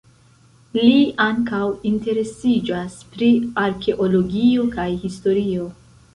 Li 0.77 0.95
ankaŭ 1.25 1.59
interesiĝas 1.89 2.97
pri 3.13 3.29
arkeologio 3.67 4.67
kaj 4.75 4.89
historio. 5.05 5.71